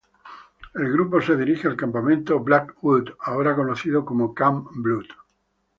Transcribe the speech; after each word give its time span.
El 0.73 0.91
grupo 0.91 1.21
se 1.21 1.37
dirige 1.37 1.67
al 1.67 1.77
campamento 1.77 2.39
Blackwood, 2.39 3.09
ahora 3.19 3.55
conocido 3.55 4.03
como 4.03 4.33
'Camp 4.33 4.67
Blood'. 4.77 5.13